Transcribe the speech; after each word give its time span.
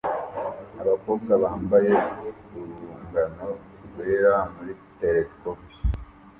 Abakobwa 0.81 1.31
bambaye 1.43 1.93
urungano 2.59 3.47
rwera 3.87 4.35
muri 4.53 4.73
telesikopi 4.99 5.75